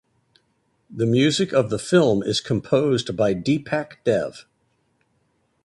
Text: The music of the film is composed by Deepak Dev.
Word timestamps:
The 0.89 1.05
music 1.05 1.53
of 1.53 1.69
the 1.69 1.77
film 1.77 2.23
is 2.23 2.41
composed 2.41 3.15
by 3.15 3.35
Deepak 3.35 4.03
Dev. 4.03 4.47